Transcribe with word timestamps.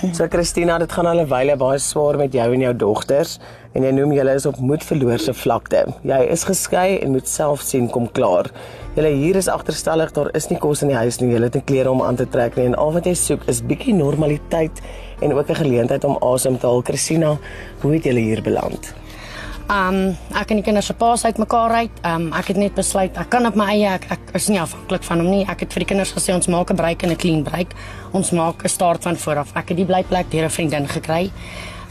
So 0.00 0.24
Christina, 0.32 0.78
dit 0.80 0.92
gaan 0.92 1.06
al 1.06 1.20
'n 1.20 1.28
wyle 1.28 1.56
baie 1.56 1.78
swaar 1.78 2.16
met 2.16 2.32
jou 2.32 2.52
en 2.54 2.60
jou 2.60 2.76
dogters 2.76 3.38
en 3.74 3.82
jy 3.82 3.90
noem 3.92 4.12
julle 4.12 4.32
is 4.34 4.46
op 4.46 4.56
moedverloorse 4.56 5.34
vlakte. 5.34 5.84
Jy 6.02 6.20
is 6.32 6.44
geskei 6.44 6.98
en 7.02 7.10
moet 7.10 7.28
self 7.28 7.60
sien 7.60 7.90
kom 7.90 8.08
klaar. 8.12 8.48
Julle 8.96 9.08
hier 9.08 9.36
is 9.36 9.48
agterstallig, 9.48 10.12
daar 10.12 10.30
is 10.34 10.48
nie 10.48 10.58
kos 10.58 10.82
in 10.82 10.88
die 10.88 10.96
huis 10.96 11.20
nie. 11.20 11.30
Julle 11.32 11.44
het 11.44 11.54
nie 11.54 11.64
klere 11.64 11.90
om 11.90 12.02
aan 12.02 12.16
te 12.16 12.28
trek 12.28 12.56
nie 12.56 12.64
en 12.64 12.74
al 12.74 12.92
wat 12.92 13.04
jy 13.04 13.14
soek 13.14 13.44
is 13.46 13.60
bietjie 13.60 13.94
normaliteit 13.94 14.80
en 15.20 15.34
ook 15.34 15.50
'n 15.50 15.54
geleentheid 15.54 16.04
om 16.04 16.16
asem 16.22 16.58
te 16.58 16.66
haal. 16.66 16.82
Christina, 16.82 17.36
hoe 17.82 17.92
het 17.92 18.04
julle 18.04 18.20
hier 18.20 18.42
beland? 18.42 18.94
Um 19.70 20.16
ek 20.34 20.50
en 20.50 20.58
die 20.58 20.64
kinders 20.66 20.88
se 20.90 20.94
paas 20.98 21.22
uitmekaar 21.22 21.72
uit. 21.84 21.98
Um 22.08 22.32
ek 22.34 22.48
het 22.50 22.58
net 22.58 22.74
besluit 22.74 23.14
ek 23.20 23.28
kan 23.30 23.46
op 23.46 23.54
my 23.58 23.68
eie 23.70 23.92
ek, 23.92 24.08
ek 24.10 24.32
is 24.40 24.48
nie 24.50 24.58
afhanklik 24.58 25.04
van 25.06 25.22
hom 25.22 25.30
nie. 25.30 25.44
Ek 25.46 25.62
het 25.62 25.76
vir 25.76 25.84
die 25.84 25.90
kinders 25.92 26.10
gesê 26.16 26.34
ons 26.34 26.50
maak 26.50 26.72
'n 26.72 26.76
break 26.76 27.04
en 27.04 27.10
'n 27.10 27.16
clean 27.16 27.44
break. 27.46 27.76
Ons 28.12 28.32
maak 28.32 28.64
'n 28.64 28.68
start 28.68 29.02
van 29.02 29.16
voor 29.16 29.38
af. 29.38 29.54
Ek 29.54 29.68
het 29.68 29.76
die 29.76 29.86
blyplek 29.86 30.30
deur 30.30 30.44
'n 30.44 30.50
vriendin 30.50 30.88
gekry. 30.88 31.30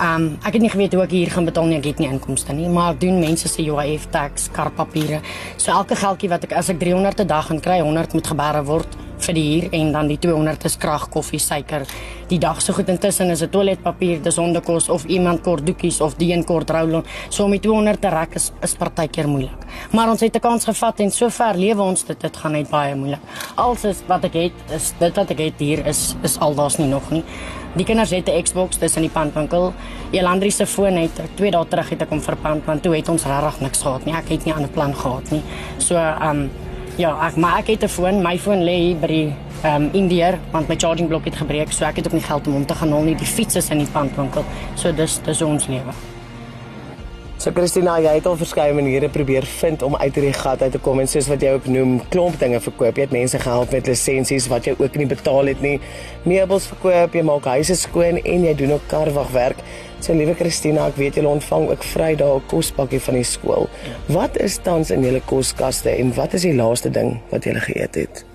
Um 0.01 0.37
ek 0.43 0.53
het 0.53 0.61
nie 0.61 0.69
geweet 0.69 0.93
hoe 0.93 1.03
ek 1.03 1.11
hier 1.11 1.31
gaan 1.31 1.45
betaal 1.45 1.65
nie. 1.65 1.77
Ek 1.77 1.85
het 1.85 1.99
nie 1.99 2.09
inkomste 2.09 2.53
nie, 2.53 2.67
maar 2.67 2.93
ek 2.93 2.99
doen 2.99 3.19
mense 3.19 3.47
se 3.47 3.61
UIF 3.61 4.09
tax, 4.09 4.49
karpapiere. 4.51 5.21
So 5.55 5.71
elke 5.71 5.95
geldjie 5.95 6.29
wat 6.29 6.43
ek 6.43 6.51
as 6.51 6.69
ek 6.69 6.79
300 6.79 7.19
'n 7.19 7.27
dag 7.27 7.45
gaan 7.45 7.61
kry, 7.61 7.79
100 7.79 8.13
moet 8.13 8.27
geberre 8.27 8.63
word 8.63 9.08
vir 9.25 9.33
die 9.37 9.45
huur 9.49 9.73
en 9.73 9.91
dan 9.91 10.07
die 10.07 10.17
200 10.17 10.65
is 10.65 10.77
krag, 10.77 11.09
koffie, 11.09 11.39
suiker. 11.39 11.85
Die 12.29 12.39
dag 12.39 12.61
so 12.61 12.73
goed 12.73 12.89
intussen 12.89 13.29
is 13.31 13.41
'n 13.41 13.49
toiletpapier, 13.49 14.21
dis 14.21 14.37
hondekos 14.37 14.89
of 14.89 15.05
iemand 15.05 15.41
kort 15.41 15.65
doekies 15.65 16.01
of 16.01 16.15
die 16.15 16.33
een 16.33 16.43
kort 16.43 16.69
roulon. 16.69 17.03
So 17.29 17.43
om 17.43 17.51
die 17.51 17.59
200 17.59 18.01
te 18.01 18.09
rek 18.09 18.35
is 18.35 18.51
is 18.61 18.75
partykeer 18.75 19.27
moeilik. 19.27 19.65
Maar 19.91 20.09
ons 20.09 20.21
het 20.21 20.35
'n 20.35 20.39
kans 20.39 20.65
gevat 20.65 20.99
en 20.99 21.11
sover 21.11 21.55
lewe 21.55 21.81
ons 21.81 22.03
dit 22.03 22.21
dit 22.21 22.37
gaan 22.37 22.51
net 22.51 22.69
baie 22.69 22.95
moeilik. 22.95 23.19
Alles 23.55 23.83
is 23.83 23.97
wat 24.07 24.23
ek 24.23 24.33
het 24.33 24.53
is 24.73 24.93
dit 24.99 25.15
wat 25.15 25.31
ek 25.31 25.39
het 25.39 25.59
hier 25.59 25.85
is 25.85 26.15
is 26.23 26.39
al 26.39 26.55
daar's 26.55 26.77
nie 26.77 26.87
nog 26.87 27.09
nie. 27.11 27.23
Die 27.75 27.85
kinders 27.85 28.09
het 28.09 28.27
'n 28.29 28.43
Xbox 28.43 28.77
in 28.95 29.01
die 29.01 29.09
pandwinkel. 29.09 29.73
Elandri 30.11 30.51
se 30.51 30.65
foon 30.65 30.95
het 30.95 31.21
2 31.35 31.51
dae 31.51 31.67
terug 31.67 31.89
het 31.89 32.01
ek 32.01 32.09
hom 32.09 32.21
verpand 32.21 32.65
want 32.65 32.81
toe 32.81 32.95
het 32.95 33.09
ons 33.09 33.23
regtig 33.23 33.59
niks 33.59 33.81
gehad 33.81 34.05
nie. 34.05 34.13
Ek 34.13 34.29
het 34.29 34.45
nie 34.45 34.53
'n 34.53 34.55
ander 34.55 34.69
plan 34.69 34.95
gehad 34.95 35.31
nie. 35.31 35.41
So 35.77 35.95
um 35.95 36.49
Ja, 36.99 37.13
ek 37.23 37.37
maar 37.39 37.61
ek 37.61 37.67
het 37.67 37.83
'n 37.83 37.87
foon. 37.87 38.21
My 38.21 38.37
foon 38.37 38.63
lê 38.63 38.75
hier 38.75 38.95
by 38.99 39.07
die 39.07 39.33
ehm 39.63 39.83
um, 39.83 39.89
Indiër 39.93 40.37
want 40.51 40.67
my 40.67 40.75
charging 40.75 41.07
blok 41.07 41.25
het 41.25 41.35
gebreek, 41.35 41.71
so 41.71 41.85
ek 41.85 41.95
het 41.95 42.05
ook 42.05 42.13
nie 42.13 42.21
geld 42.21 42.47
om 42.47 42.53
hom 42.53 42.65
te 42.65 42.75
gaan 42.75 42.91
haal 42.91 43.03
nie. 43.03 43.15
Die 43.15 43.25
fiets 43.25 43.55
is 43.55 43.69
in 43.69 43.77
die 43.77 43.87
pandwinkel. 43.91 44.43
So 44.75 44.91
dis 44.91 45.19
dis 45.23 45.41
ons 45.41 45.67
lewe. 45.67 45.93
So 47.37 47.51
Christina, 47.51 47.93
jy 47.99 48.13
het 48.17 48.25
al 48.25 48.35
verskeie 48.35 48.73
maniere 48.73 49.07
probeer 49.09 49.45
vind 49.45 49.81
om 49.81 49.95
uit 49.95 50.15
hierdie 50.15 50.33
gat 50.33 50.61
uit 50.61 50.71
te 50.71 50.79
kom 50.79 50.99
en 50.99 51.07
soos 51.07 51.27
wat 51.27 51.41
jy 51.41 51.53
ook 51.55 51.67
noem, 51.71 52.01
klomp 52.09 52.39
dinge 52.39 52.59
verkoop. 52.59 52.97
Jy 52.97 53.01
het 53.01 53.11
mense 53.11 53.39
gehelp 53.39 53.71
met 53.71 53.87
lisensies 53.87 54.47
wat 54.51 54.65
jy 54.65 54.75
ook 54.77 54.95
nie 54.95 55.07
betaal 55.07 55.45
het 55.45 55.61
nie. 55.61 55.79
Meubels 56.23 56.67
verkoop, 56.67 57.13
jy 57.15 57.23
maak 57.23 57.45
huise 57.45 57.75
skoon 57.75 58.19
en 58.19 58.43
jy 58.43 58.55
doen 58.59 58.71
ook 58.75 58.87
karwagwerk. 58.91 59.63
So 59.99 60.13
liewe 60.15 60.33
Christina, 60.33 60.85
ek 60.87 60.95
weet 60.95 61.17
jy 61.19 61.25
ontvang 61.27 61.65
ook 61.73 61.83
Vrydag 61.83 62.35
'n 62.39 62.47
kospakkie 62.47 63.01
van 63.03 63.15
die 63.19 63.23
skool. 63.27 63.67
Wat 64.07 64.37
is 64.39 64.57
tans 64.63 64.91
in 64.91 65.03
julle 65.03 65.21
koskaste 65.21 65.89
en 65.89 66.13
wat 66.15 66.33
is 66.33 66.41
die 66.41 66.55
laaste 66.55 66.89
ding 66.89 67.19
wat 67.31 67.43
jy 67.43 67.53
geëet 67.53 67.95
het? 67.95 68.25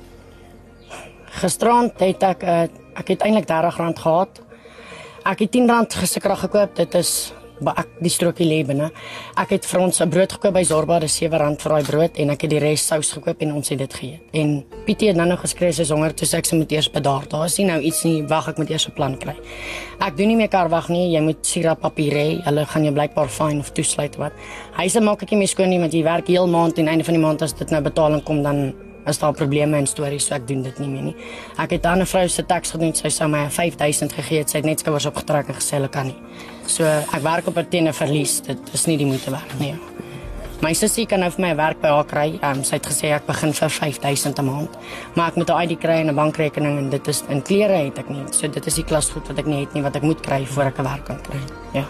Gisterand 1.40 2.00
het 2.00 2.22
ek 2.22 2.42
uh, 2.42 2.68
ek 2.94 3.08
het 3.08 3.22
eintlik 3.22 3.48
R30 3.48 3.96
gehad. 3.96 4.40
Ek 5.24 5.38
het 5.38 5.56
R10 5.56 5.96
geseker 5.96 6.36
gekoop. 6.36 6.76
Dit 6.76 6.94
is 6.94 7.32
ek 7.72 7.88
die 8.00 8.10
strokie 8.10 8.46
lê 8.46 8.64
binne. 8.66 8.90
Ek 9.36 9.50
het 9.50 9.64
vir 9.64 9.80
ons 9.80 10.00
'n 10.00 10.10
brood 10.10 10.32
gekoop 10.32 10.54
by 10.54 10.64
Zorba, 10.64 10.98
dis 11.00 11.20
R7 11.20 11.56
vir 11.60 11.70
daai 11.72 11.84
brood 11.84 12.18
en 12.18 12.30
ek 12.30 12.42
het 12.42 12.50
die 12.50 12.58
res 12.58 12.86
sous 12.86 13.12
gekoop 13.12 13.40
en 13.42 13.52
ons 13.52 13.68
het 13.68 13.78
dit 13.78 13.94
geëet. 13.94 14.20
En 14.32 14.64
Pietie 14.84 15.08
het 15.08 15.16
nou 15.16 15.36
geskree 15.36 15.72
sy 15.72 15.82
is 15.82 15.90
honger, 15.90 16.14
toe 16.14 16.26
sê 16.26 16.38
ek 16.38 16.46
sy 16.46 16.56
moet 16.56 16.72
eers 16.72 16.90
bedaar. 16.90 17.26
Daar 17.28 17.46
is 17.46 17.58
nie 17.58 17.66
nou 17.66 17.80
iets 17.80 18.04
nie, 18.04 18.22
wag 18.22 18.48
ek 18.48 18.58
moet 18.58 18.70
eers 18.70 18.86
'n 18.88 18.92
plan 18.92 19.16
kry. 19.16 19.34
Ek 20.00 20.16
doen 20.16 20.28
nie 20.28 20.36
meer 20.36 20.48
kar 20.48 20.68
wag 20.68 20.88
nie, 20.88 21.12
jy 21.12 21.20
moet 21.20 21.46
sirap 21.46 21.80
papier 21.80 22.12
hê. 22.12 22.42
Hulle 22.44 22.66
gaan 22.66 22.84
jou 22.84 22.92
blykbaar 22.92 23.28
fine 23.28 23.60
of 23.60 23.70
toesluit 23.72 24.16
wat. 24.16 24.32
Hyse 24.76 25.00
maak 25.00 25.22
ek 25.22 25.30
nie 25.30 25.38
meer 25.38 25.48
skoon 25.48 25.70
nie 25.70 25.78
want 25.78 25.92
jy 25.92 26.02
werk 26.02 26.26
heel 26.26 26.46
maand 26.46 26.78
en 26.78 26.88
einde 26.88 27.04
van 27.04 27.14
die 27.14 27.22
maand 27.22 27.42
as 27.42 27.52
dit 27.52 27.70
nou 27.70 27.80
betaling 27.80 28.22
kom 28.24 28.42
dan 28.42 28.74
as 29.04 29.18
daar 29.18 29.32
probleme 29.32 29.78
in 29.78 29.86
stories 29.86 30.26
so 30.26 30.34
ek 30.34 30.48
doen 30.48 30.62
dit 30.62 30.78
nie 30.78 30.88
meer 30.88 31.02
nie. 31.02 31.16
Ek 31.58 31.70
het 31.70 31.86
aan 31.86 32.00
'n 32.00 32.06
vrou 32.06 32.28
se 32.28 32.42
teks 32.42 32.70
gedoen, 32.70 32.94
sy 32.94 33.08
sou 33.08 33.28
my 33.28 33.50
5000 33.50 34.12
gegee 34.12 34.38
het, 34.38 34.50
sy 34.50 34.58
het 34.58 34.66
net 34.66 34.80
skouers 34.80 35.06
opgetrek 35.06 35.48
en 35.48 35.54
gesê 35.54 35.76
hulle 35.76 35.88
kan 35.88 36.06
nie. 36.06 36.16
So 36.66 36.84
ek 36.84 37.22
werk 37.22 37.46
op 37.46 37.56
'n 37.58 37.68
teen 37.68 37.88
'n 37.88 37.92
verlies. 37.92 38.40
Dit 38.40 38.58
is 38.72 38.86
nie 38.86 38.96
die 38.96 39.06
moeite 39.06 39.30
werd 39.30 39.58
nie. 39.58 39.74
My 40.62 40.72
sussie 40.72 41.04
kan 41.06 41.20
nou 41.20 41.30
vir 41.30 41.42
my 41.42 41.56
werk 41.56 41.80
by 41.82 41.88
haar 41.88 42.06
kry. 42.08 42.38
Um, 42.42 42.62
sy 42.64 42.78
het 42.78 42.86
gesê 42.86 43.10
ek 43.12 43.26
begin 43.26 43.52
vir 43.52 43.68
5000 43.70 44.38
'n 44.38 44.44
maand. 44.44 44.70
Maar 45.14 45.28
ek 45.28 45.36
moet 45.36 45.50
'n 45.50 45.60
ID 45.62 45.78
kry 45.78 46.00
en 46.00 46.08
'n 46.08 46.14
bankrekening 46.14 46.78
en 46.78 46.90
dit 46.90 47.08
is 47.08 47.22
in 47.28 47.42
klere 47.42 47.84
het 47.84 47.98
ek 47.98 48.08
nie. 48.08 48.24
So 48.30 48.48
dit 48.48 48.66
is 48.66 48.74
die 48.74 48.84
klas 48.84 49.10
goed 49.10 49.28
wat 49.28 49.38
ek 49.38 49.46
nie 49.46 49.60
het 49.60 49.74
nie 49.74 49.82
wat 49.82 49.96
ek 49.96 50.02
moet 50.02 50.20
kry 50.20 50.46
voor 50.46 50.64
ek 50.64 50.78
'n 50.78 50.84
werk 50.84 51.04
kan 51.04 51.20
kry. 51.20 51.40
Ja. 51.72 51.84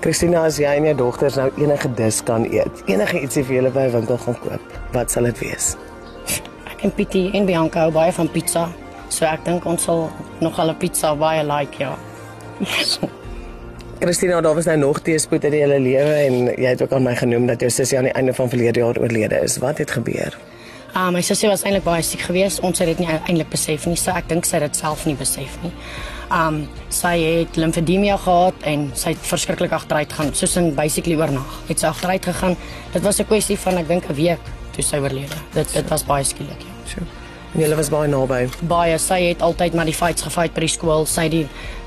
Christina, 0.00 0.44
as 0.44 0.56
jy 0.56 0.76
en 0.76 0.84
jou 0.84 0.94
dogters 0.94 1.36
nou 1.36 1.50
enige 1.56 1.88
dis 1.94 2.22
kan 2.22 2.44
eet, 2.44 2.82
enige 2.86 3.20
ietsie 3.20 3.44
vir 3.44 3.54
julle 3.56 3.70
by 3.70 3.80
'n 3.80 3.92
winkel 3.92 4.18
gaan 4.18 4.38
koop, 4.38 4.60
wat 4.92 5.10
sal 5.10 5.24
dit 5.24 5.38
wees? 5.38 5.76
Ek 6.76 6.82
en 6.84 6.92
Pietie 6.92 7.30
en 7.32 7.46
Bianca 7.48 7.86
hou 7.86 7.92
baie 7.94 8.12
van 8.12 8.28
pizza. 8.28 8.66
So 9.08 9.24
ek 9.24 9.46
dink 9.46 9.64
ons 9.64 9.86
sal 9.88 10.10
nog 10.44 10.58
al 10.60 10.70
'n 10.70 10.76
pizza 10.76 11.14
baie 11.16 11.42
like, 11.42 11.78
ja. 11.80 11.96
Christina, 14.00 14.40
daar 14.40 14.54
was 14.54 14.66
nou 14.66 14.76
nog 14.76 15.00
teëspoed 15.00 15.44
in 15.44 15.52
jou 15.56 15.78
lewe 15.80 16.14
en 16.26 16.34
jy 16.52 16.68
het 16.68 16.82
ook 16.82 16.92
aan 16.92 17.02
my 17.02 17.14
genoem 17.16 17.46
dat 17.46 17.60
jou 17.60 17.70
sussie 17.70 17.98
aan 17.98 18.04
die 18.04 18.12
einde 18.12 18.34
van 18.34 18.48
verlede 18.48 18.80
jaar 18.80 18.98
oorlede 19.00 19.40
is. 19.40 19.56
Wat 19.56 19.78
het 19.78 19.90
gebeur? 19.90 20.36
Ah, 20.92 21.06
uh, 21.06 21.12
my 21.12 21.22
sussie 21.22 21.48
was 21.48 21.62
eintlik 21.62 21.84
baie 21.84 22.02
siek 22.02 22.20
geweest. 22.20 22.60
Ons 22.60 22.78
het 22.78 22.88
dit 22.92 22.98
nie 22.98 23.08
eintlik 23.08 23.48
besef 23.48 23.86
nie. 23.86 23.96
So 23.96 24.12
ek 24.12 24.28
dink 24.28 24.44
sy 24.44 24.60
het 24.60 24.68
dit 24.68 24.76
self 24.76 25.06
nie 25.06 25.16
besef 25.16 25.56
nie. 25.64 25.72
Um 26.28 26.68
sy 26.92 27.16
het 27.22 27.56
limfedemie 27.56 28.12
gehad 28.18 28.68
en 28.68 28.90
sy 28.92 29.14
het 29.16 29.26
verskriklik 29.32 29.72
agteruit 29.72 30.12
gaan, 30.12 30.34
soos 30.34 30.56
in 30.60 30.74
basically 30.74 31.16
oornag. 31.16 31.58
Het 31.68 31.80
sy 31.80 31.86
agteruit 31.86 32.24
gegaan. 32.24 32.56
Dit 32.92 33.02
was 33.02 33.20
'n 33.20 33.24
kwessie 33.32 33.58
van 33.58 33.78
ek 33.78 33.88
dink 33.88 34.10
'n 34.10 34.14
week 34.14 34.40
toe 34.76 34.84
sy 34.84 35.00
oorlede. 35.00 35.36
Dit 35.54 35.72
dit 35.72 35.88
was 35.88 36.04
baie 36.04 36.24
skielik. 36.24 36.65
Ja. 37.56 37.62
Julle 37.64 37.76
was 37.76 37.88
baie 37.88 38.08
naby. 38.08 38.48
Baie. 38.68 38.98
Sy 38.98 39.20
het 39.30 39.42
altyd 39.42 39.74
maar 39.74 39.88
die 39.88 39.96
fights 39.96 40.22
gefight 40.22 40.54
by 40.54 40.60
die 40.60 40.68
skool. 40.68 41.06
Sy 41.06 41.22
het 41.22 41.32
die 41.32 41.46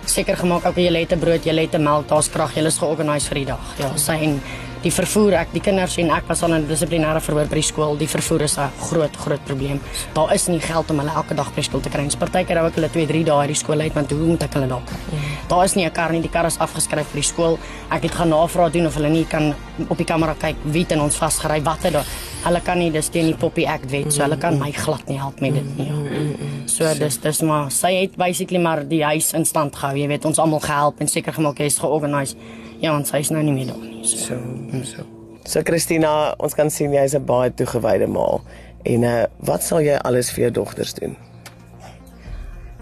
seker 0.09 0.37
gemaak 0.39 0.65
ook 0.65 0.77
jy 0.81 0.89
het 0.99 1.13
'n 1.13 1.19
brood, 1.19 1.45
jy 1.45 1.53
het 1.53 1.75
'n 1.75 1.83
melk, 1.83 2.07
daar's 2.07 2.29
krag, 2.29 2.55
jy 2.55 2.65
is 2.65 2.77
georganiseer 2.77 3.29
vir 3.29 3.35
die 3.35 3.45
dag. 3.45 3.77
Ja, 3.77 3.95
sy 3.95 4.13
en 4.13 4.41
die 4.81 4.91
vervoer, 4.91 5.33
ek 5.33 5.51
die 5.53 5.61
kinders 5.61 5.97
en 5.97 6.09
ek 6.09 6.27
was 6.27 6.41
al 6.43 6.53
in 6.53 6.67
dissiplinêre 6.67 7.21
verhoor 7.21 7.47
by 7.47 7.55
die 7.55 7.67
skool. 7.67 7.97
Die 7.97 8.07
vervoer 8.07 8.41
is 8.41 8.57
'n 8.57 8.69
groot 8.79 9.15
groot 9.15 9.45
probleem. 9.45 9.81
Daar 10.13 10.33
is 10.33 10.47
nie 10.47 10.59
geld 10.59 10.89
om 10.89 10.99
hulle 10.99 11.11
elke 11.11 11.35
dag 11.35 11.53
by 11.55 11.61
skool 11.61 11.81
te 11.81 11.89
kry. 11.89 12.07
Partykeer 12.17 12.57
hou 12.57 12.67
ek 12.67 12.75
hulle 12.75 12.89
2, 12.89 13.05
3 13.05 13.23
dae 13.23 13.41
by 13.41 13.47
die 13.47 13.55
skool 13.55 13.79
uit 13.79 13.93
want 13.93 14.11
hoe 14.11 14.27
moet 14.27 14.43
ek 14.43 14.53
hulle 14.53 14.67
daar 14.67 14.81
kry? 14.85 14.97
Mm. 15.11 15.47
Daar 15.47 15.63
is 15.63 15.75
nie 15.75 15.85
'n 15.85 15.91
kar 15.91 16.11
nie, 16.11 16.21
die 16.21 16.29
kar 16.29 16.45
is 16.45 16.57
afgeskryf 16.57 17.07
vir 17.07 17.21
die 17.21 17.23
skool. 17.23 17.59
Ek 17.91 18.03
het 18.03 18.11
gaan 18.11 18.29
navraag 18.29 18.71
doen 18.71 18.85
of 18.85 18.95
hulle 18.95 19.09
nie 19.09 19.25
kan 19.25 19.53
op 19.89 19.97
die 19.97 20.05
kamera 20.05 20.33
kyk 20.39 20.55
wie 20.63 20.81
het 20.81 20.91
in 20.91 21.01
ons 21.01 21.15
vasgery, 21.15 21.61
wat 21.61 21.83
het 21.83 21.93
daar. 21.93 22.05
Hulle 22.39 22.61
kan 22.63 22.79
nie 22.79 22.91
dis 22.91 23.09
teen 23.11 23.27
die 23.27 23.35
Poppy 23.35 23.65
Act 23.67 23.89
wet, 23.91 24.13
so 24.15 24.23
hulle 24.23 24.37
kan 24.39 24.55
my 24.59 24.71
glad 24.71 25.03
nie 25.11 25.17
help 25.19 25.41
met 25.43 25.57
dit 25.57 25.77
nie. 25.77 25.89
Ja. 25.89 26.49
So 26.71 26.87
dis 26.95 27.17
dis 27.19 27.41
maar 27.43 27.67
sy 27.73 27.91
het 27.97 28.15
basically 28.19 28.61
maar 28.63 28.85
die 28.87 29.01
huis 29.03 29.33
in 29.35 29.45
stand 29.45 29.75
gehou. 29.75 29.97
Jy 29.99 30.07
weet, 30.07 30.25
ons 30.25 30.39
almal 30.39 30.63
gehelp 30.63 31.01
en 31.03 31.11
seker 31.11 31.35
gemaak 31.35 31.59
jy's 31.59 31.79
georganiseer. 31.83 32.39
Ja, 32.79 32.93
ons 32.95 33.11
is 33.11 33.31
nou 33.35 33.43
nie 33.43 33.51
meer 33.51 33.73
daar 33.73 33.81
nie. 33.83 34.05
So 34.07 34.39
so. 34.87 35.03
So 35.43 35.63
Christina, 35.67 36.35
ons 36.39 36.55
kan 36.55 36.69
sien 36.71 36.93
jy's 36.93 37.15
'n 37.15 37.25
baie 37.25 37.51
toegewyde 37.51 38.07
ma. 38.07 38.39
En 38.85 39.03
uh 39.03 39.25
wat 39.39 39.63
sal 39.63 39.81
jy 39.81 39.97
alles 39.97 40.31
vir 40.31 40.43
jou 40.43 40.51
dogters 40.51 40.93
doen? 40.93 41.17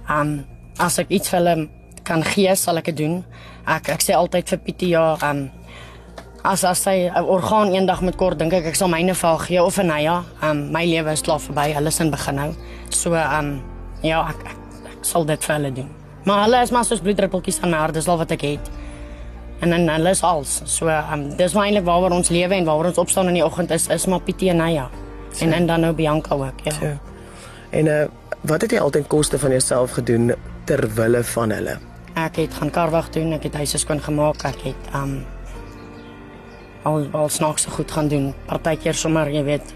Um 0.10 0.46
as 0.78 1.00
ek 1.00 1.10
iets 1.10 1.30
vir 1.30 1.40
hulle 1.40 1.70
kan 2.04 2.24
gee, 2.24 2.56
sal 2.56 2.78
ek 2.78 2.86
dit 2.86 2.98
doen. 2.98 3.24
Ek 3.66 3.90
ek 3.90 4.02
sê 4.02 4.14
altyd 4.14 4.50
vir 4.50 4.60
Pietie 4.60 4.90
ja, 4.90 5.18
um 5.32 5.50
as 6.48 6.64
as 6.64 6.84
sy 6.84 7.10
'n 7.10 7.24
orgaan 7.24 7.74
eendag 7.74 8.02
moet 8.02 8.16
kort, 8.16 8.40
dink 8.40 8.54
ek 8.54 8.66
ek 8.72 8.76
sal 8.76 8.88
myne 8.88 9.14
vir 9.14 9.38
gee 9.40 9.64
of 9.64 9.78
en 9.78 9.92
ja, 10.02 10.24
um 10.42 10.72
my 10.72 10.86
lewe 10.86 11.12
is 11.12 11.22
klaar 11.22 11.40
verby. 11.40 11.74
Hulle 11.74 11.88
is 11.88 12.00
in 12.00 12.12
begin 12.12 12.36
nou. 12.36 12.54
So 12.90 13.14
um 13.14 13.62
ja, 14.02 14.22
ek, 14.30 14.40
ek, 14.46 14.58
ek 14.86 15.06
sal 15.06 15.26
dit 15.26 15.44
vir 15.44 15.56
hulle 15.56 15.72
doen. 15.74 15.90
Maar 16.26 16.44
hulle 16.46 16.62
is 16.62 16.72
maar 16.72 16.86
soos 16.86 17.02
bloeddruppeltjies 17.02 17.62
aan 17.62 17.72
my 17.72 17.78
hart, 17.78 17.94
dis 17.94 18.08
al 18.08 18.18
wat 18.18 18.32
ek 18.32 18.42
het 18.42 18.72
en 19.62 19.70
dan 19.70 19.88
hulle 19.90 20.10
is 20.10 20.24
als. 20.24 20.62
So 20.66 20.88
um 20.88 21.30
dis 21.38 21.54
maar 21.54 21.66
eintlik 21.66 21.86
waaroor 21.86 22.12
ons 22.12 22.30
lewe 22.30 22.56
en 22.56 22.66
waaroor 22.66 22.92
ons 22.92 22.98
opstaan 22.98 23.28
in 23.28 23.40
die 23.40 23.46
oggend 23.46 23.72
is 23.72 23.88
is 23.88 24.06
maar 24.06 24.22
Pietie 24.22 24.50
en 24.50 24.58
Naya. 24.58 24.90
So. 25.32 25.46
En 25.46 25.54
en 25.54 25.68
dan 25.68 25.82
nou 25.82 25.94
Bianca 25.94 26.36
ook, 26.36 26.64
ja. 26.64 26.72
So. 26.72 26.98
En 27.70 27.86
uh 27.86 28.06
wat 28.42 28.62
het 28.62 28.72
jy 28.72 28.80
altyd 28.80 29.08
koste 29.08 29.40
van 29.40 29.50
jouself 29.50 29.92
gedoen 29.92 30.34
ter 30.66 30.94
wille 30.96 31.24
van 31.24 31.52
hulle? 31.52 31.80
Ek 32.14 32.36
het 32.36 32.54
gaan 32.54 32.70
karwag 32.70 33.10
doen, 33.10 33.34
ek 33.34 33.44
het 33.44 33.56
huise 33.56 33.78
skoon 33.78 34.00
gemaak, 34.00 34.44
ek 34.46 34.62
het 34.64 34.94
um 34.96 35.26
al 36.88 37.08
al 37.12 37.30
snaaks 37.30 37.68
so 37.68 37.72
goed 37.76 37.92
gaan 37.92 38.08
doen. 38.12 38.32
Partykeer 38.48 38.96
sommer, 38.96 39.30
jy 39.32 39.44
weet, 39.44 39.74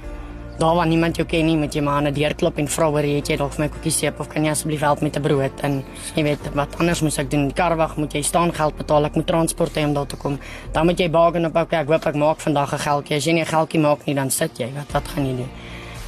daar 0.62 0.76
waar 0.76 0.88
niemand 0.88 1.18
jou 1.18 1.26
ken 1.28 1.46
nie, 1.46 1.58
moet 1.58 1.74
jy 1.74 1.82
maar 1.82 2.00
aan 2.00 2.08
'n 2.08 2.14
deur 2.14 2.36
klop 2.36 2.58
en 2.58 2.68
vra 2.68 2.90
oor 2.90 3.04
het 3.04 3.28
jy 3.28 3.38
dalk 3.38 3.54
vir 3.54 3.66
my 3.66 3.70
koekies 3.70 3.98
seep 3.98 4.20
of 4.20 4.28
kan 4.28 4.44
jy 4.46 4.52
asseblief 4.52 4.82
help 4.82 5.02
met 5.02 5.18
'n 5.18 5.22
brood 5.22 5.62
en 5.64 5.84
jy 6.16 6.24
weet 6.24 6.54
wat 6.54 6.80
anders 6.80 7.02
moet 7.02 7.18
ek 7.18 7.32
doen? 7.32 7.48
Die 7.48 7.54
karwag 7.54 7.98
moet 7.98 8.14
jy 8.14 8.22
staan 8.22 8.54
geld 8.54 8.78
betaal, 8.78 9.06
ek 9.06 9.16
moet 9.16 9.28
transport 9.28 9.76
hê 9.76 9.84
om 9.84 9.94
daar 9.94 10.08
te 10.08 10.16
kom. 10.16 10.40
Dan 10.72 10.86
moet 10.86 11.00
jy 11.00 11.10
bargain 11.10 11.46
op, 11.46 11.56
okay, 11.56 11.80
ek 11.82 11.88
hoop 11.88 12.06
ek 12.06 12.16
maak 12.16 12.40
vandag 12.40 12.74
'n 12.74 12.80
geldjie. 12.80 13.18
As 13.18 13.26
jy 13.26 13.34
nie 13.34 13.42
'n 13.42 13.46
geldjie 13.48 13.80
maak 13.80 14.06
nie, 14.06 14.16
dan 14.16 14.30
sit 14.30 14.58
jy. 14.58 14.70
Wat 14.76 14.92
wat 14.92 15.08
gaan 15.08 15.26
jy 15.26 15.36
doen? 15.36 15.50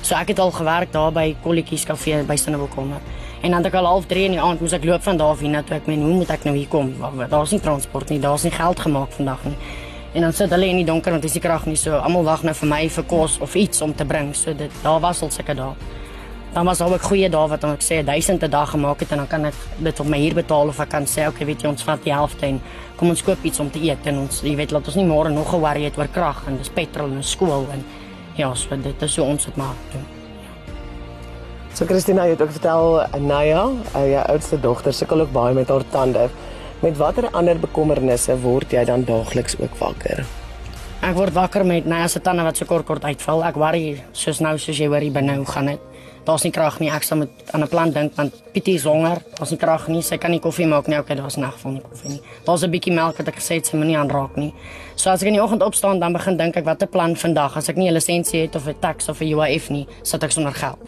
So 0.02 0.16
ek 0.16 0.28
het 0.28 0.40
al 0.40 0.52
gewerk 0.52 0.92
daar 0.92 1.12
by 1.12 1.36
Kolletjies 1.44 1.86
kafee 1.86 2.24
by 2.24 2.36
Sinnebolkonde. 2.36 2.96
En 3.42 3.52
dan 3.52 3.64
het 3.64 3.74
ek 3.74 3.80
al 3.80 3.86
half 3.86 4.06
3 4.06 4.26
in 4.26 4.32
die 4.32 4.42
aand 4.42 4.60
moes 4.60 4.72
ek 4.72 4.84
loop 4.84 5.04
van 5.04 5.18
daar 5.18 5.30
af 5.30 5.40
hiernatoe. 5.40 5.76
Ek 5.76 5.88
meen, 5.88 6.02
hoe 6.02 6.14
moet 6.14 6.30
ek 6.30 6.44
nou 6.44 6.56
hier 6.56 6.68
kom? 6.68 6.94
Daar's 7.30 7.52
nie 7.52 7.60
transport 7.60 8.10
nie, 8.10 8.20
daar's 8.20 8.44
nie 8.44 8.52
geld 8.52 8.80
gemaak 8.80 9.12
vandag 9.12 9.44
nie. 9.44 9.56
En 10.14 10.22
dan 10.22 10.34
sit 10.34 10.52
hulle 10.54 10.68
in 10.70 10.78
die 10.78 10.86
donker 10.86 11.12
want 11.12 11.24
dis 11.26 11.34
die 11.34 11.42
krag 11.42 11.66
nie 11.66 11.78
so. 11.80 11.98
Almal 11.98 12.26
wag 12.28 12.44
nou 12.46 12.54
vir 12.54 12.70
my 12.70 12.84
vir 12.90 13.06
kos 13.10 13.40
of 13.42 13.56
iets 13.58 13.82
om 13.82 13.96
te 13.98 14.06
bring. 14.06 14.34
So 14.38 14.54
dit 14.54 14.72
daar 14.84 15.02
was 15.02 15.22
al 15.26 15.32
sulke 15.34 15.56
dae. 15.58 15.74
Dan 16.54 16.66
was 16.70 16.82
al 16.86 16.94
ook 16.94 17.08
goeie 17.10 17.30
dae 17.34 17.50
wat 17.50 17.64
ek 17.66 17.82
sê 17.82 18.04
1000 18.06 18.44
'n 18.44 18.50
dag 18.50 18.70
gemaak 18.70 19.00
het 19.00 19.12
en 19.12 19.18
dan 19.18 19.28
kan 19.28 19.46
ek 19.46 19.54
dit 19.78 20.00
op 20.00 20.08
my 20.08 20.20
huur 20.20 20.34
betaal 20.34 20.68
of 20.68 20.80
ek 20.80 20.90
kan 20.90 21.06
sê 21.06 21.28
okay, 21.28 21.46
weet 21.46 21.62
jy, 21.62 21.70
ons 21.70 21.84
vat 21.84 22.04
die 22.04 22.14
helfte 22.14 22.46
en 22.46 22.62
kom 22.96 23.10
ons 23.10 23.24
koop 23.24 23.44
iets 23.44 23.60
om 23.60 23.72
te 23.72 23.80
eet 23.80 24.06
en 24.06 24.18
ons 24.18 24.42
jy 24.42 24.56
weet 24.56 24.72
laat 24.72 24.88
ons 24.88 24.96
nie 24.96 25.06
môre 25.06 25.30
nog 25.30 25.50
ge-worry 25.50 25.84
het 25.84 25.98
oor 25.98 26.08
krag 26.08 26.44
en 26.48 26.58
dis 26.58 26.70
petrol 26.70 27.10
en 27.10 27.24
skool 27.24 27.66
en 27.74 27.84
ja, 28.36 28.54
so 28.54 28.76
dit 28.76 29.02
is 29.02 29.14
so 29.14 29.24
ons 29.24 29.46
het 29.46 29.56
maar 29.56 29.76
doen. 29.92 30.06
So 31.74 31.86
Christina, 31.86 32.26
jy 32.26 32.36
het 32.36 32.42
ook 32.42 32.52
vertel 32.54 33.00
Naya, 33.20 33.64
uh, 33.96 34.02
jou 34.06 34.26
oudste 34.30 34.60
dogter, 34.62 34.94
sukkel 34.94 35.22
ook 35.22 35.32
baie 35.34 35.56
met 35.58 35.72
haar 35.74 35.82
tande. 35.90 36.30
Met 36.84 36.98
watter 37.00 37.30
ander 37.32 37.56
bekommernisse 37.56 38.34
word 38.44 38.74
jy 38.76 38.82
dan 38.84 39.06
daagliks 39.08 39.54
ook 39.56 39.78
wakker? 39.80 40.20
Ek 41.00 41.14
word 41.16 41.32
wakker 41.32 41.64
met 41.64 41.86
Naya 41.88 42.10
se 42.12 42.20
tande 42.20 42.44
wat 42.44 42.60
so 42.60 42.68
kort 42.68 42.84
kort 42.90 43.06
uitval. 43.08 43.40
Ek 43.48 43.56
worry 43.56 44.02
soos 44.12 44.42
nou 44.44 44.58
soos 44.60 44.82
jy 44.82 44.90
hier 44.92 45.14
binne 45.16 45.38
hoe 45.38 45.48
gaan 45.48 45.72
dit? 45.72 45.86
Daar's 46.28 46.44
nie 46.44 46.52
krag 46.52 46.82
nie. 46.84 46.90
Ek 46.92 47.08
sal 47.08 47.22
met 47.22 47.32
aan 47.56 47.64
'n 47.64 47.70
plan 47.72 47.92
dink 47.92 48.18
want 48.18 48.36
Pietie 48.52 48.76
is 48.76 48.84
honger. 48.84 49.24
Daar's 49.40 49.52
nie 49.52 49.60
krag 49.60 49.88
nie. 49.88 50.02
Sy 50.02 50.18
kan 50.18 50.32
nie 50.32 50.42
koffie 50.42 50.68
maak 50.68 50.88
nie. 50.88 51.00
Okay, 51.00 51.16
daar's 51.16 51.38
nag 51.38 51.58
van 51.60 51.82
koffie 51.82 52.10
nie. 52.10 52.22
Daar's 52.46 52.64
'n 52.64 52.72
bietjie 52.72 52.94
melk 52.94 53.18
wat 53.18 53.28
ek 53.28 53.36
gesê 53.36 53.56
het 53.56 53.66
sy 53.66 53.78
moenie 53.78 53.98
aanraak 53.98 54.36
nie. 54.36 54.54
So 54.96 55.10
as 55.10 55.22
ek 55.22 55.28
in 55.28 55.34
die 55.36 55.44
oggend 55.44 55.64
opstaan, 55.64 56.00
dan 56.00 56.12
begin 56.12 56.38
dink 56.38 56.58
ek 56.58 56.66
watter 56.66 56.88
plan 56.88 57.16
vandag. 57.16 57.56
As 57.56 57.70
ek 57.70 57.78
nie 57.78 57.88
'n 57.88 57.94
lisensie 57.94 58.42
het 58.42 58.56
of 58.56 58.68
'n 58.68 58.76
tax 58.82 59.08
of 59.08 59.22
'n 59.22 59.32
UIF 59.32 59.70
nie, 59.70 59.88
sit 60.04 60.22
ek 60.22 60.32
sonder 60.32 60.54
geld. 60.54 60.80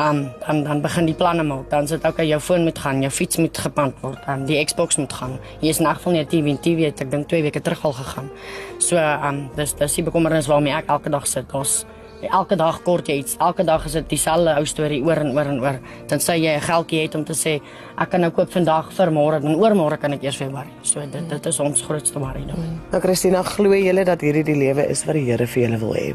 Um, 0.00 0.32
dan 0.46 0.62
dan 0.64 0.80
begin 0.80 1.04
die 1.04 1.14
planne 1.14 1.42
maak. 1.44 1.68
Dan 1.70 1.86
sit 1.86 2.06
ook 2.06 2.22
jou 2.24 2.40
foon 2.40 2.62
moet 2.64 2.78
gaan, 2.78 3.00
jou 3.00 3.10
fiets 3.12 3.36
moet 3.36 3.58
gepand 3.58 3.94
word, 4.00 4.18
dan 4.26 4.46
die 4.48 4.64
Xbox 4.64 4.96
moet 4.96 5.12
gaan. 5.12 5.36
Hier 5.60 5.70
is 5.70 5.80
in 5.80 5.86
geval 5.86 6.12
nie 6.12 6.20
'n 6.22 6.26
TV 6.26 6.46
en 6.48 6.60
TV 6.60 6.84
het 6.84 7.00
ek 7.00 7.10
dink 7.10 7.28
2 7.28 7.42
weke 7.42 7.60
terug 7.60 7.84
al 7.84 7.92
gegaan. 7.92 8.30
So 8.78 8.96
um 8.96 9.50
dis 9.56 9.74
dis 9.74 9.94
die 9.94 10.04
bekommernis 10.04 10.46
waarmee 10.46 10.72
ek 10.72 10.86
elke 10.86 11.10
dag 11.10 11.26
sit. 11.26 11.48
Daar's 11.52 11.84
elke 12.30 12.56
dag 12.56 12.82
kort 12.82 13.06
jy 13.06 13.14
iets. 13.14 13.36
Elke 13.38 13.64
dag 13.64 13.84
is 13.84 13.92
dit 13.92 14.08
dieselfde 14.08 14.56
ou 14.56 14.64
storie 14.64 15.02
oor 15.02 15.16
en 15.16 15.32
oor 15.32 15.46
en 15.46 15.60
oor. 15.60 15.78
Dan 16.06 16.18
sê 16.18 16.32
jy 16.38 16.56
'n 16.56 16.60
geldjie 16.60 17.02
het 17.02 17.14
om 17.14 17.24
te 17.24 17.34
sê 17.34 17.60
ek 17.98 18.10
kan 18.10 18.20
nou 18.20 18.30
koop 18.30 18.50
vandag 18.50 18.92
vir 18.92 19.10
môre 19.10 19.36
en 19.36 19.56
oormôre 19.56 19.98
kan 19.98 20.12
ek 20.12 20.22
eers 20.22 20.38
weer 20.38 20.50
worry. 20.50 20.72
So 20.82 21.00
dit 21.00 21.28
dit 21.28 21.46
is 21.46 21.60
ons 21.60 21.82
grootste 21.82 22.18
worry 22.18 22.46
dan. 22.46 22.80
Nou 22.90 23.00
Christina, 23.00 23.42
glo 23.42 23.72
jy 23.72 24.04
dat 24.04 24.20
hierdie 24.20 24.44
die 24.44 24.56
lewe 24.56 24.88
is 24.88 25.04
wat 25.04 25.14
die 25.14 25.24
Here 25.24 25.46
vir 25.46 25.62
julle 25.62 25.78
wil 25.78 25.94
hê? 25.94 26.14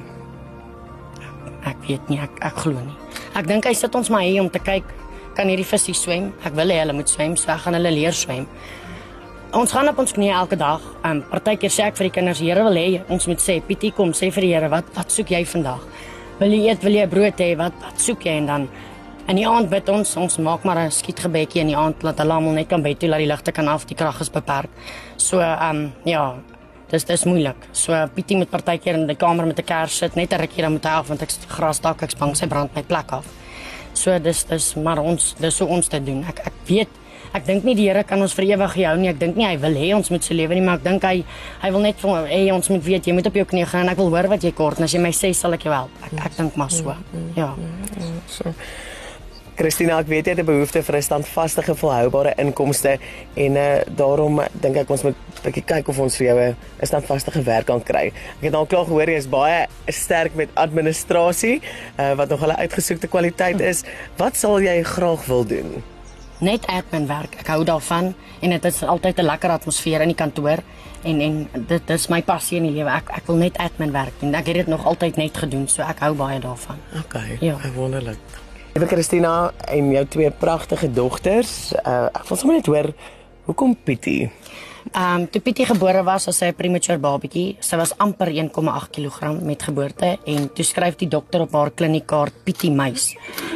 Ek 1.65 1.77
weet 1.87 2.09
nie, 2.09 2.19
ek 2.19 2.31
ek 2.41 2.53
glo 2.53 2.79
nie. 2.79 3.04
Ek 3.35 3.47
dink 3.49 3.65
hy 3.67 3.73
sit 3.75 3.95
ons 3.99 4.07
maar 4.13 4.23
hier 4.23 4.39
om 4.39 4.47
te 4.47 4.61
kyk 4.63 4.87
kan 5.35 5.49
hierdie 5.51 5.67
visse 5.67 5.91
swem. 5.99 6.29
Ek 6.47 6.53
wil 6.55 6.71
hê 6.71 6.79
hulle 6.79 6.93
moet 6.95 7.11
swem, 7.11 7.33
so 7.35 7.51
ek 7.51 7.65
gaan 7.65 7.75
hulle 7.75 7.91
leer 7.91 8.15
swem. 8.15 8.45
Ons 9.55 9.73
gaan 9.75 9.91
op 9.91 9.99
ons 9.99 10.15
knieë 10.15 10.37
elke 10.39 10.55
dag. 10.59 10.83
Um 11.07 11.19
partykeer 11.27 11.73
sê 11.73 11.89
ek 11.89 11.99
vir 11.99 12.07
die 12.07 12.13
kinders, 12.15 12.39
Here 12.39 12.63
wil 12.63 12.79
hê 12.79 13.01
ons 13.11 13.27
moet 13.27 13.43
sê, 13.43 13.57
Pietie 13.67 13.91
kom 13.95 14.13
sê 14.15 14.31
vir 14.31 14.47
die 14.47 14.53
Here, 14.53 14.71
wat 14.71 14.87
wat 14.95 15.11
soek 15.11 15.35
jy 15.35 15.43
vandag? 15.51 15.83
Wil 16.39 16.55
jy 16.55 16.61
eet, 16.69 16.87
wil 16.87 16.95
jy 16.95 17.05
brood 17.11 17.43
hê? 17.43 17.51
Wat 17.59 17.75
wat 17.83 17.99
soek 18.07 18.23
jy 18.23 18.39
en 18.39 18.49
dan 18.51 18.69
in 19.27 19.39
die 19.41 19.47
aand 19.49 19.67
bid 19.71 19.87
ons, 19.91 20.15
ons 20.21 20.39
maak 20.39 20.63
maar 20.63 20.79
'n 20.79 20.91
skietgebedjie 20.91 21.61
in 21.61 21.73
die 21.73 21.77
aand 21.77 22.03
laat 22.03 22.19
hulle 22.19 22.33
almal 22.33 22.53
net 22.53 22.69
kan 22.69 22.81
bed 22.81 22.99
toe 22.99 23.09
laat 23.09 23.19
die 23.19 23.31
ligte 23.31 23.51
kan 23.51 23.67
af, 23.67 23.85
die 23.85 23.95
krag 23.95 24.21
is 24.21 24.29
beperk. 24.29 24.69
So 25.17 25.41
um 25.41 25.91
ja, 26.05 26.35
dis 26.95 27.07
dis 27.07 27.25
moeilik. 27.27 27.67
So 27.75 27.95
Pietie 28.15 28.37
moet 28.39 28.51
partykeer 28.51 28.99
in 28.99 29.07
die 29.09 29.19
kamer 29.19 29.47
met 29.47 29.59
'n 29.59 29.67
kers 29.67 29.97
sit, 29.97 30.15
net 30.15 30.33
'n 30.33 30.41
rukkie 30.41 30.61
dan 30.63 30.71
moet 30.71 30.85
hy 30.85 30.91
af 30.91 31.07
want 31.07 31.21
ek 31.21 31.31
gras 31.47 31.79
dalk 31.79 32.03
ek 32.03 32.17
bang 32.19 32.35
sy 32.35 32.47
brand 32.47 32.75
my 32.75 32.83
plek 32.83 33.11
af. 33.11 33.25
So 33.93 34.17
dis 34.19 34.43
dis 34.43 34.75
maar 34.75 34.99
ons 34.99 35.35
dis 35.39 35.55
so 35.55 35.65
ons 35.65 35.87
te 35.87 35.99
doen. 35.99 36.23
Ek 36.27 36.39
ek 36.45 36.53
weet 36.67 36.89
ek 37.33 37.45
dink 37.45 37.63
nie 37.63 37.75
die 37.75 37.87
Here 37.89 38.03
kan 38.03 38.21
ons 38.21 38.33
vir 38.33 38.45
ewig 38.45 38.73
hou 38.73 38.97
nie. 38.97 39.09
Ek 39.09 39.19
dink 39.19 39.35
nie 39.35 39.45
hy 39.45 39.57
wil 39.57 39.73
hê 39.73 39.93
ons 39.95 40.09
moet 40.09 40.23
so 40.23 40.33
lewe 40.33 40.55
nie, 40.55 40.61
maar 40.61 40.75
ek 40.75 40.83
dink 40.83 41.03
hy 41.03 41.23
hy 41.61 41.71
wil 41.71 41.81
net 41.81 41.95
vir 41.99 42.27
hê 42.27 42.53
ons 42.53 42.69
moet 42.69 42.83
weet 42.83 43.07
jy 43.07 43.13
moet 43.13 43.27
op 43.27 43.33
jou 43.33 43.45
knie 43.45 43.65
gaan 43.65 43.81
en 43.81 43.89
ek 43.89 43.97
wil 43.97 44.09
hoor 44.09 44.27
wat 44.27 44.41
jy 44.43 44.51
kort 44.51 44.77
en 44.77 44.83
as 44.83 44.93
jy 44.93 44.99
my 44.99 45.11
sê 45.11 45.33
sal 45.33 45.53
ek 45.53 45.63
jou 45.63 45.73
help. 45.73 45.91
Ek 46.03 46.25
ek 46.25 46.37
dink 46.37 46.55
maar 46.55 46.71
so. 46.71 46.95
Ja. 47.35 47.53
So. 48.27 48.53
Christina, 49.55 50.01
ek 50.03 50.09
weet 50.11 50.27
jy 50.27 50.33
het 50.35 50.41
'n 50.43 50.45
behoefte 50.45 50.83
vir 50.83 50.95
'n 50.97 51.01
standvaste 51.01 51.63
volhoubare 51.63 52.33
inkomste 52.37 52.99
en 53.35 53.55
uh, 53.55 53.79
daarom 53.87 54.41
dink 54.51 54.75
ek 54.75 54.89
ons 54.89 55.03
moet 55.03 55.15
'n 55.15 55.43
bietjie 55.43 55.63
kyk 55.63 55.87
of 55.87 55.99
ons 55.99 56.17
vir 56.17 56.27
jou 56.27 56.39
'n 56.39 56.55
standvaste 56.83 57.31
werk 57.43 57.65
kan 57.65 57.81
kry. 57.81 58.11
Ek 58.39 58.51
het 58.51 58.53
al 58.53 58.65
klaar 58.65 58.85
gehoor 58.85 59.07
jy 59.07 59.15
is 59.15 59.29
baie 59.29 59.67
sterk 59.87 60.35
met 60.35 60.49
administrasie, 60.55 61.61
uh, 61.97 62.15
wat 62.15 62.29
nog 62.29 62.41
'n 62.43 62.51
uitgesoekte 62.51 63.07
kwaliteit 63.07 63.61
is. 63.61 63.83
Wat 64.17 64.35
sal 64.35 64.59
jy 64.59 64.83
graag 64.83 65.25
wil 65.25 65.45
doen? 65.45 65.83
Net 66.39 66.67
admin 66.67 67.07
werk. 67.07 67.35
Ek 67.39 67.47
hou 67.47 67.63
daarvan 67.63 68.13
en 68.41 68.49
dit 68.49 68.65
is 68.65 68.83
altyd 68.83 69.19
'n 69.19 69.25
lekker 69.25 69.49
atmosfeer 69.49 70.01
in 70.01 70.07
die 70.07 70.15
kantoor 70.15 70.59
en 71.03 71.21
en 71.21 71.49
dit 71.67 71.89
is 71.89 72.07
my 72.07 72.21
passie 72.21 72.57
in 72.57 72.63
die 72.63 72.73
lewe. 72.73 72.89
Ek 72.89 73.09
ek 73.09 73.27
wil 73.27 73.37
net 73.37 73.57
admin 73.57 73.91
werk 73.91 74.19
doen. 74.19 74.33
Ek 74.35 74.45
het 74.47 74.55
dit 74.55 74.67
nog 74.67 74.85
altyd 74.85 75.15
net 75.15 75.37
gedoen, 75.37 75.67
so 75.67 75.81
ek 75.81 75.99
hou 75.99 76.13
baie 76.13 76.39
daarvan. 76.39 76.77
Okay. 77.05 77.37
Ja. 77.39 77.55
Wonderlik. 77.75 78.44
Liewe 78.75 78.89
Christina 78.91 79.53
en 79.71 79.91
jou 79.93 80.01
twee 80.11 80.31
pragtige 80.35 80.89
dogters. 80.91 81.71
Uh, 81.79 82.09
ek 82.11 82.25
wil 82.27 82.39
sommer 82.41 82.57
net 82.57 82.67
hoor 82.67 82.89
hoekom 83.45 83.71
Pietie? 83.87 84.25
Ehm 84.89 85.21
um, 85.21 85.27
toe 85.31 85.39
Pietie 85.45 85.67
gebore 85.69 86.01
was, 86.03 86.25
was 86.27 86.41
sy 86.43 86.49
'n 86.51 86.57
premature 86.59 86.99
babatjie. 86.99 87.55
Sy 87.63 87.79
was 87.79 87.95
amper 88.03 88.27
1,8 88.27 88.91
kg 88.91 89.31
met 89.39 89.63
geboorte 89.63 90.17
en 90.27 90.51
toe 90.51 90.65
skryf 90.67 90.99
die 90.99 91.07
dokter 91.07 91.47
op 91.47 91.55
haar 91.55 91.71
kliniekkaart 91.71 92.43
Pietie 92.43 92.71
Meis. 92.71 93.15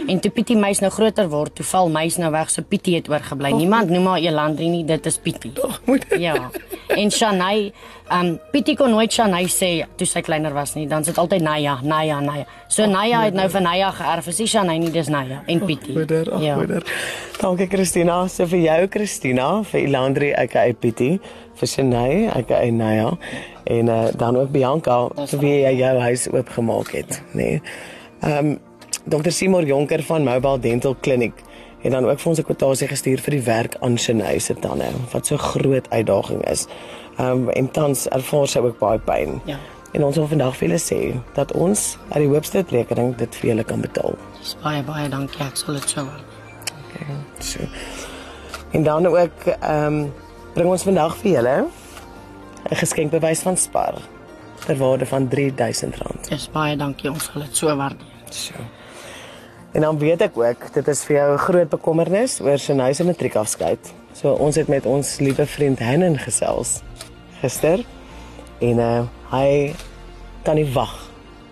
En 0.10 0.20
toe 0.20 0.32
Pietie 0.34 0.58
Meis 0.58 0.80
nou 0.82 0.90
groter 0.90 1.28
word, 1.30 1.54
toe 1.60 1.66
val 1.70 1.90
Meis 1.94 2.18
nou 2.18 2.32
weg, 2.34 2.50
so 2.50 2.66
Pietie 2.66 2.96
het 2.98 3.10
oorgebly. 3.12 3.52
Niemand 3.54 3.92
noem 3.94 4.08
haar 4.10 4.24
Elandrie 4.26 4.70
nie, 4.72 4.82
dit 4.88 5.06
is 5.06 5.18
Pietie. 5.22 5.52
Moeder. 5.86 6.20
Ja. 6.20 6.50
En 6.96 7.12
Shanay, 7.14 7.70
ehm 8.10 8.32
um, 8.32 8.40
Pietie 8.50 8.74
kon 8.78 8.90
nooit 8.90 9.14
Shanay 9.14 9.46
sê 9.54 9.70
toe 10.00 10.08
sy 10.10 10.24
kleiner 10.26 10.56
was 10.56 10.74
nie. 10.74 10.88
Dan 10.90 11.06
sit 11.06 11.20
altyd 11.22 11.46
Naya, 11.46 11.76
Naya, 11.86 12.18
Naya. 12.26 12.48
So 12.68 12.88
oh, 12.88 12.90
Naya 12.90 13.22
het 13.28 13.38
nou 13.38 13.46
van 13.54 13.68
Naya 13.70 13.92
geërf. 13.94 14.32
Is 14.34 14.40
nie 14.42 14.48
Shanay 14.50 14.82
nie, 14.82 14.90
dis 14.96 15.12
Naya 15.14 15.44
en 15.46 15.62
Pietie. 15.66 15.94
Moeder, 15.94 16.32
ag 16.34 16.42
ja. 16.42 16.56
moeder. 16.58 16.88
Dankie 17.40 17.70
Christina, 17.70 18.24
so 18.28 18.50
vir 18.50 18.64
jou 18.64 18.80
Christina, 18.96 19.50
vir 19.70 19.84
Elandrie, 19.84 20.32
ek 20.34 20.58
hy 20.58 20.72
Pietie 20.74 21.20
vir 21.60 21.70
Shanay, 21.70 22.24
ek 22.34 22.56
hy 22.56 22.72
Naya 22.74 23.12
en 23.70 23.94
uh, 23.94 24.08
dan 24.18 24.40
ook 24.40 24.50
Bianca 24.56 25.04
vir 25.20 25.44
wie 25.44 25.54
jy 25.60 25.76
jou 25.84 25.94
huis 26.08 26.26
oopgemaak 26.34 26.90
het, 26.98 27.22
nê. 27.38 27.54
Nee. 27.60 27.62
Ehm 28.26 28.50
um, 28.56 28.58
Dr. 29.06 29.31
Simon 29.31 29.66
Jonker 29.66 30.04
van 30.04 30.24
Mobile 30.24 30.60
Dental 30.60 30.96
Clinic 31.01 31.34
het 31.81 31.92
dan 31.92 32.06
ook 32.06 32.19
vir 32.19 32.30
ons 32.30 32.40
'n 32.40 32.44
kwotasie 32.44 32.88
gestuur 32.88 33.19
vir 33.19 33.31
die 33.31 33.44
werk 33.44 33.75
aan 33.80 33.98
Shanay 33.98 34.40
se 34.40 34.54
tande 34.54 34.92
wat 35.12 35.25
so 35.25 35.38
groot 35.38 35.90
uitdaging 35.90 36.46
is. 36.50 36.68
Um, 37.20 37.50
en 37.50 37.72
tans 37.72 38.08
ervaar 38.08 38.48
sy 38.48 38.60
ook 38.60 38.79
baie 38.79 39.00
pyn. 39.00 39.41
Ja. 39.46 39.58
En 39.91 40.03
ons 40.03 40.15
wil 40.15 40.27
vandag 40.27 40.58
vir 40.58 40.68
julle 40.68 40.79
sê 40.79 41.22
dat 41.34 41.51
ons 41.51 41.98
uit 42.10 42.22
die 42.22 42.27
hoopste 42.27 42.65
rekening 42.70 43.15
dit 43.15 43.36
vir 43.36 43.50
julle 43.50 43.63
kan 43.63 43.82
betaal. 43.82 44.15
Dis 44.39 44.58
baie 44.63 44.84
baie 44.84 45.10
dankie. 45.10 45.41
Ek 45.46 45.58
sal 45.58 45.74
dit 45.74 45.89
so 45.89 46.03
doen. 46.03 46.24
Okay. 46.86 47.15
So. 47.39 47.60
En 48.72 48.84
dan 48.84 49.08
ook 49.08 49.46
ehm 49.46 49.86
um, 49.86 50.13
bring 50.53 50.70
ons 50.70 50.84
vandag 50.84 51.18
vir 51.18 51.32
julle 51.32 51.68
'n 52.70 52.75
geskenkbewys 52.75 53.39
van 53.39 53.58
Spar 53.58 53.96
ter 54.65 54.77
waarde 54.77 55.06
van 55.06 55.29
R3000. 55.29 56.29
Dis 56.29 56.50
baie 56.51 56.75
dankie. 56.75 57.12
Ons 57.12 57.24
sal 57.24 57.41
dit 57.41 57.58
so 57.58 57.75
waardeer. 57.75 58.08
So. 58.29 58.53
En 59.72 59.82
dan 59.82 59.98
weet 59.98 60.22
ek 60.22 60.38
ook, 60.38 60.74
dit 60.74 60.88
is 60.88 61.04
vir 61.04 61.16
jou 61.16 61.34
'n 61.34 61.38
groot 61.38 61.70
bekommernis 61.70 62.40
oor 62.42 62.58
sy 62.58 62.74
huis 62.74 63.00
en 63.00 63.06
matriekafskeid. 63.06 63.94
So 64.14 64.34
ons 64.34 64.56
het 64.56 64.68
met 64.68 64.86
ons 64.86 65.20
liewe 65.20 65.46
vriend 65.46 65.80
Hannen 65.80 66.18
gesels 66.18 66.82
gister 67.42 67.86
en 68.60 68.78
uh, 68.78 69.04
hy 69.32 69.76
kan 70.44 70.56
nie 70.56 70.74
wag 70.74 71.09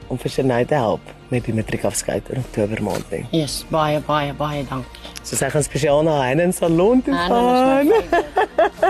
om 0.07 0.17
vir 0.17 0.31
sy 0.31 0.41
nou 0.41 0.65
te 0.65 0.75
help 0.75 1.13
met 1.27 1.43
die 1.43 1.53
matriekafskeid 1.53 2.29
in 2.31 2.39
Oktober 2.39 2.79
maand 2.83 3.09
nie. 3.11 3.25
Yes, 3.35 3.65
baie 3.71 3.99
baie 4.07 4.33
baie 4.37 4.63
dankie. 4.69 5.11
So 5.27 5.35
sy 5.35 5.49
gaan 5.51 5.63
spesiaal 5.65 6.05
na 6.07 6.21
Hannen 6.23 6.53
salon 6.55 7.01
toe 7.03 7.13
gaan. 7.13 7.91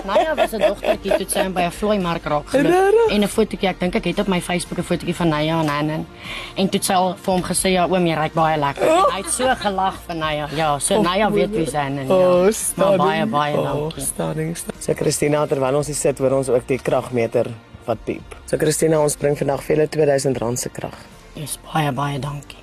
Nou 0.06 0.20
ja, 0.22 0.36
was 0.38 0.54
'n 0.54 0.62
dogtertjie 0.62 1.18
toe 1.18 1.26
sy 1.30 1.48
by 1.50 1.66
'n 1.66 1.72
vloei 1.72 1.98
mark 2.00 2.26
raak 2.26 2.50
geloop 2.50 3.10
en 3.10 3.24
'n 3.24 3.28
fotootjie, 3.28 3.70
ek 3.70 3.80
dink 3.80 3.96
ek 3.96 4.06
het 4.06 4.20
op 4.20 4.28
my 4.28 4.42
Facebook 4.42 4.78
'n 4.78 4.84
fotootjie 4.84 5.16
van 5.16 5.30
Naya 5.30 5.60
en 5.62 5.68
Hannen. 5.68 6.08
En 6.56 6.70
toe 6.70 6.82
sy 6.84 6.94
al 6.94 7.16
vir 7.16 7.34
hom 7.34 7.44
gesê 7.44 7.70
ja, 7.72 7.88
oom, 7.88 8.06
jy 8.06 8.16
ry 8.16 8.30
baie 8.34 8.58
lekker. 8.58 8.88
En 8.88 9.12
hy 9.12 9.22
het 9.22 9.32
so 9.32 9.56
gelag 9.56 9.96
van 10.06 10.18
Naya. 10.18 10.48
Ja, 10.56 10.80
so 10.80 10.96
oh, 10.96 11.02
Naya 11.02 11.32
weet 11.32 11.50
wie 11.50 11.66
sy 11.66 11.90
is. 11.98 12.08
Ja. 12.08 12.14
Oh, 12.14 12.50
maar 12.76 12.98
baie 12.98 13.26
baie 13.26 13.56
dankie. 13.56 13.82
Oh, 13.82 13.92
stunning. 13.98 14.58
So 14.80 14.94
Christina, 14.94 15.48
terwyl 15.48 15.76
ons 15.76 15.88
hier 15.88 15.96
sit, 15.96 16.20
hoor 16.20 16.32
ons 16.32 16.50
ook 16.50 16.68
die 16.68 16.80
kragmeter 16.80 17.48
wat 17.88 18.04
piep. 18.06 18.36
So 18.46 18.58
Christina, 18.58 19.00
ons 19.02 19.18
bring 19.20 19.38
vandag 19.40 19.64
vir 19.66 19.76
julle 19.76 19.88
R2000 19.88 20.62
se 20.62 20.70
krag. 20.74 20.98
Dis 21.36 21.58
baie 21.66 21.92
baie 21.96 22.20
dankie. 22.20 22.62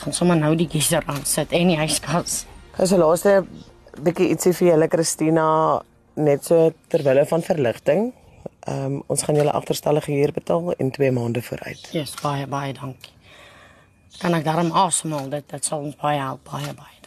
Gaan 0.00 0.16
sommer 0.16 0.36
nou 0.36 0.54
die 0.56 0.68
geyser 0.70 1.04
aan 1.06 1.24
sit 1.28 1.52
en 1.52 1.72
die 1.72 1.78
yskas. 1.80 2.44
Dis 2.78 2.92
'n 2.92 3.00
laaste 3.00 3.44
bietjie 4.00 4.30
ietsie 4.32 4.52
vir 4.52 4.68
julle 4.72 4.88
Christina 4.88 5.46
net 6.16 6.44
so 6.44 6.72
terwille 6.88 7.26
van 7.26 7.42
verligting. 7.42 8.12
Ehm 8.66 8.84
um, 8.84 9.02
ons 9.06 9.22
gaan 9.22 9.36
julle 9.36 9.52
agterstallige 9.52 10.12
huur 10.12 10.32
betaal 10.32 10.72
in 10.78 10.90
2 10.90 11.10
maande 11.10 11.42
vooruit. 11.42 11.88
Ja, 11.92 12.00
yes, 12.00 12.14
baie 12.22 12.46
baie 12.46 12.72
dankie. 12.72 13.12
Kan 14.20 14.34
ek 14.34 14.44
daarom 14.44 14.72
asemhaal? 14.72 15.28
Dit 15.30 15.48
dit 15.48 15.64
sal 15.64 15.80
ons 15.80 15.96
baie 15.96 16.18
help, 16.18 16.44
baie 16.44 16.74
baie. 16.74 16.99